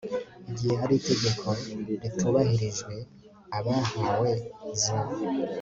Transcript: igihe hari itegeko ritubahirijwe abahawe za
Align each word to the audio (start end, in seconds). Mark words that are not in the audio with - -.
igihe 0.49 0.73
hari 0.81 0.93
itegeko 0.99 1.45
ritubahirijwe 2.01 2.95
abahawe 3.57 4.31
za 4.81 4.97